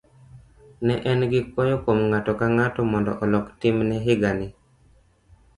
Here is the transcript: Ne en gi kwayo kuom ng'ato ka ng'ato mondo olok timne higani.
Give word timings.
Ne 0.85 0.95
en 1.11 1.19
gi 1.31 1.39
kwayo 1.51 1.75
kuom 1.83 1.99
ng'ato 2.09 2.31
ka 2.39 2.47
ng'ato 2.55 2.81
mondo 2.91 3.11
olok 3.23 3.45
timne 3.59 3.95
higani. 4.05 4.47